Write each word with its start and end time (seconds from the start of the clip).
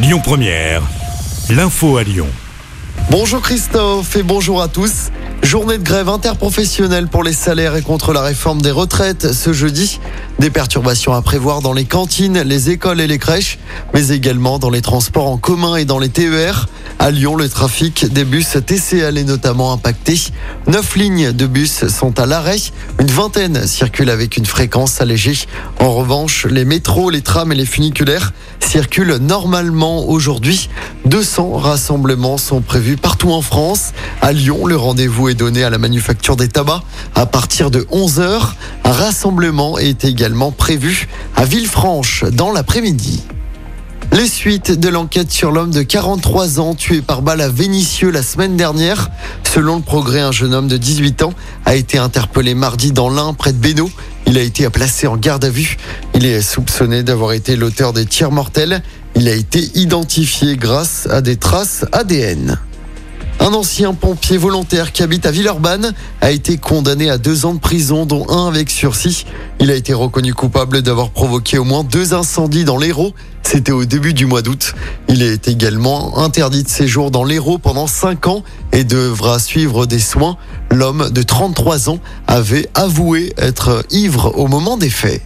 Lyon 0.00 0.20
Première, 0.22 0.82
l'info 1.50 1.96
à 1.96 2.04
Lyon. 2.04 2.28
Bonjour 3.10 3.42
Christophe 3.42 4.14
et 4.14 4.22
bonjour 4.22 4.62
à 4.62 4.68
tous. 4.68 5.10
Journée 5.42 5.76
de 5.76 5.82
grève 5.82 6.08
interprofessionnelle 6.08 7.08
pour 7.08 7.24
les 7.24 7.32
salaires 7.32 7.74
et 7.74 7.82
contre 7.82 8.12
la 8.12 8.20
réforme 8.20 8.62
des 8.62 8.70
retraites 8.70 9.32
ce 9.32 9.52
jeudi. 9.52 9.98
Des 10.38 10.50
perturbations 10.50 11.14
à 11.14 11.22
prévoir 11.22 11.62
dans 11.62 11.72
les 11.72 11.84
cantines, 11.84 12.42
les 12.42 12.70
écoles 12.70 13.00
et 13.00 13.08
les 13.08 13.18
crèches, 13.18 13.58
mais 13.92 14.10
également 14.10 14.60
dans 14.60 14.70
les 14.70 14.82
transports 14.82 15.26
en 15.26 15.36
commun 15.36 15.74
et 15.74 15.84
dans 15.84 15.98
les 15.98 16.10
TER. 16.10 16.68
À 17.00 17.12
Lyon, 17.12 17.36
le 17.36 17.48
trafic 17.48 18.12
des 18.12 18.24
bus 18.24 18.58
TCL 18.66 19.18
est 19.18 19.24
notamment 19.24 19.72
impacté. 19.72 20.20
Neuf 20.66 20.96
lignes 20.96 21.32
de 21.32 21.46
bus 21.46 21.86
sont 21.86 22.18
à 22.18 22.26
l'arrêt. 22.26 22.58
Une 22.98 23.06
vingtaine 23.06 23.68
circulent 23.68 24.10
avec 24.10 24.36
une 24.36 24.46
fréquence 24.46 25.00
allégée. 25.00 25.46
En 25.78 25.94
revanche, 25.94 26.44
les 26.46 26.64
métros, 26.64 27.10
les 27.10 27.22
trams 27.22 27.52
et 27.52 27.54
les 27.54 27.66
funiculaires 27.66 28.32
circulent 28.58 29.18
normalement 29.20 30.08
aujourd'hui. 30.08 30.68
200 31.04 31.52
rassemblements 31.52 32.36
sont 32.36 32.62
prévus 32.62 32.96
partout 32.96 33.30
en 33.30 33.42
France. 33.42 33.92
À 34.20 34.32
Lyon, 34.32 34.66
le 34.66 34.76
rendez-vous 34.76 35.28
est 35.28 35.34
donné 35.34 35.62
à 35.62 35.70
la 35.70 35.78
manufacture 35.78 36.34
des 36.34 36.48
tabacs 36.48 36.82
à 37.14 37.26
partir 37.26 37.70
de 37.70 37.82
11h. 37.92 38.40
Un 38.84 38.92
rassemblement 38.92 39.78
est 39.78 40.04
également 40.04 40.50
prévu 40.50 41.08
à 41.36 41.44
Villefranche 41.44 42.24
dans 42.24 42.50
l'après-midi. 42.50 43.22
Les 44.12 44.26
suites 44.26 44.72
de 44.72 44.88
l'enquête 44.88 45.30
sur 45.30 45.52
l'homme 45.52 45.70
de 45.70 45.82
43 45.82 46.60
ans 46.60 46.74
tué 46.74 47.02
par 47.02 47.20
balle 47.20 47.40
à 47.40 47.48
Vénissieux 47.48 48.10
la 48.10 48.22
semaine 48.22 48.56
dernière. 48.56 49.10
Selon 49.44 49.76
le 49.76 49.82
progrès, 49.82 50.20
un 50.20 50.32
jeune 50.32 50.54
homme 50.54 50.66
de 50.66 50.76
18 50.78 51.22
ans 51.22 51.34
a 51.66 51.74
été 51.74 51.98
interpellé 51.98 52.54
mardi 52.54 52.92
dans 52.92 53.10
l'Ain 53.10 53.34
près 53.34 53.52
de 53.52 53.58
Bénaud. 53.58 53.90
Il 54.26 54.38
a 54.38 54.42
été 54.42 54.68
placé 54.70 55.06
en 55.06 55.16
garde 55.16 55.44
à 55.44 55.50
vue. 55.50 55.76
Il 56.14 56.24
est 56.24 56.40
soupçonné 56.40 57.02
d'avoir 57.02 57.32
été 57.32 57.54
l'auteur 57.54 57.92
des 57.92 58.06
tirs 58.06 58.30
mortels. 58.30 58.82
Il 59.14 59.28
a 59.28 59.34
été 59.34 59.60
identifié 59.74 60.56
grâce 60.56 61.06
à 61.10 61.20
des 61.20 61.36
traces 61.36 61.84
ADN. 61.92 62.58
Un 63.48 63.54
ancien 63.54 63.94
pompier 63.94 64.36
volontaire 64.36 64.92
qui 64.92 65.02
habite 65.02 65.24
à 65.24 65.30
Villeurbanne 65.30 65.94
a 66.20 66.30
été 66.30 66.58
condamné 66.58 67.08
à 67.08 67.16
deux 67.16 67.46
ans 67.46 67.54
de 67.54 67.58
prison, 67.58 68.04
dont 68.04 68.28
un 68.28 68.46
avec 68.46 68.68
sursis. 68.68 69.24
Il 69.58 69.70
a 69.70 69.74
été 69.74 69.94
reconnu 69.94 70.34
coupable 70.34 70.82
d'avoir 70.82 71.08
provoqué 71.08 71.56
au 71.56 71.64
moins 71.64 71.82
deux 71.82 72.12
incendies 72.12 72.66
dans 72.66 72.76
l'Hérault. 72.76 73.14
C'était 73.42 73.72
au 73.72 73.86
début 73.86 74.12
du 74.12 74.26
mois 74.26 74.42
d'août. 74.42 74.74
Il 75.08 75.22
est 75.22 75.48
également 75.48 76.18
interdit 76.18 76.62
de 76.62 76.68
séjour 76.68 77.10
dans 77.10 77.24
l'Hérault 77.24 77.56
pendant 77.56 77.86
cinq 77.86 78.26
ans 78.26 78.42
et 78.72 78.84
devra 78.84 79.38
suivre 79.38 79.86
des 79.86 79.98
soins. 79.98 80.36
L'homme 80.70 81.08
de 81.08 81.22
33 81.22 81.88
ans 81.88 82.00
avait 82.26 82.68
avoué 82.74 83.32
être 83.38 83.82
ivre 83.90 84.36
au 84.36 84.46
moment 84.46 84.76
des 84.76 84.90
faits. 84.90 85.22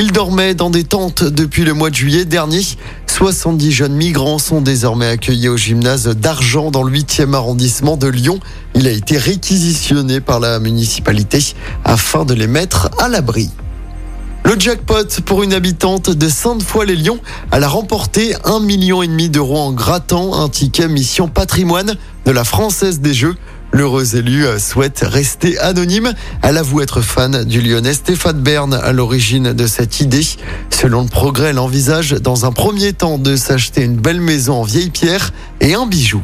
Il 0.00 0.12
dormait 0.12 0.54
dans 0.54 0.70
des 0.70 0.84
tentes 0.84 1.24
depuis 1.24 1.64
le 1.64 1.74
mois 1.74 1.90
de 1.90 1.96
juillet 1.96 2.24
dernier. 2.24 2.60
70 3.08 3.72
jeunes 3.72 3.96
migrants 3.96 4.38
sont 4.38 4.60
désormais 4.60 5.08
accueillis 5.08 5.48
au 5.48 5.56
gymnase 5.56 6.06
d'Argent 6.06 6.70
dans 6.70 6.84
le 6.84 6.96
8e 6.96 7.34
arrondissement 7.34 7.96
de 7.96 8.06
Lyon. 8.06 8.38
Il 8.76 8.86
a 8.86 8.92
été 8.92 9.18
réquisitionné 9.18 10.20
par 10.20 10.38
la 10.38 10.60
municipalité 10.60 11.44
afin 11.84 12.24
de 12.24 12.32
les 12.32 12.46
mettre 12.46 12.90
à 13.00 13.08
l'abri. 13.08 13.50
Le 14.44 14.54
jackpot 14.56 15.20
pour 15.26 15.42
une 15.42 15.52
habitante 15.52 16.10
de 16.10 16.28
Sainte-Foy-les-Lyons, 16.28 17.18
elle 17.50 17.64
a 17.64 17.68
remporté 17.68 18.36
un 18.44 18.60
million 18.60 19.02
et 19.02 19.08
demi 19.08 19.28
d'euros 19.28 19.58
en 19.58 19.72
grattant 19.72 20.40
un 20.40 20.48
ticket 20.48 20.86
mission 20.86 21.26
patrimoine 21.26 21.96
de 22.24 22.30
la 22.30 22.44
Française 22.44 23.00
des 23.00 23.14
Jeux. 23.14 23.34
L'heureuse 23.72 24.14
élue 24.14 24.46
souhaite 24.58 25.00
rester 25.06 25.58
anonyme. 25.58 26.12
Elle 26.42 26.56
avoue 26.56 26.80
être 26.80 27.00
fan 27.00 27.44
du 27.44 27.60
lyonnais 27.60 27.94
Stéphane 27.94 28.40
Bern 28.40 28.72
à 28.74 28.92
l'origine 28.92 29.52
de 29.52 29.66
cette 29.66 30.00
idée. 30.00 30.26
Selon 30.70 31.02
le 31.02 31.08
progrès, 31.08 31.48
elle 31.48 31.58
envisage 31.58 32.12
dans 32.12 32.46
un 32.46 32.52
premier 32.52 32.92
temps 32.92 33.18
de 33.18 33.36
s'acheter 33.36 33.82
une 33.82 33.96
belle 33.96 34.20
maison 34.20 34.54
en 34.54 34.62
vieille 34.62 34.90
pierre 34.90 35.32
et 35.60 35.74
un 35.74 35.86
bijou. 35.86 36.22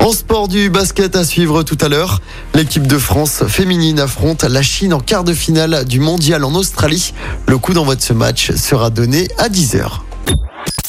En 0.00 0.12
sport 0.12 0.48
du 0.48 0.70
basket 0.70 1.14
à 1.14 1.24
suivre 1.24 1.62
tout 1.62 1.76
à 1.80 1.88
l'heure, 1.88 2.22
l'équipe 2.54 2.86
de 2.86 2.98
France 2.98 3.44
féminine 3.48 4.00
affronte 4.00 4.44
la 4.44 4.62
Chine 4.62 4.94
en 4.94 5.00
quart 5.00 5.24
de 5.24 5.34
finale 5.34 5.84
du 5.84 6.00
mondial 6.00 6.42
en 6.44 6.54
Australie. 6.54 7.12
Le 7.46 7.58
coup 7.58 7.74
d'envoi 7.74 7.96
de 7.96 8.00
ce 8.00 8.14
match 8.14 8.52
sera 8.52 8.88
donné 8.88 9.28
à 9.36 9.48
10h. 9.48 10.00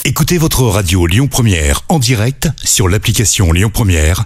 Écoutez 0.05 0.37
votre 0.37 0.63
radio 0.63 1.05
Lyon 1.05 1.27
Première 1.27 1.81
en 1.89 1.99
direct 1.99 2.49
sur 2.63 2.87
l'application 2.87 3.51
Lyon 3.51 3.69
Première, 3.71 4.25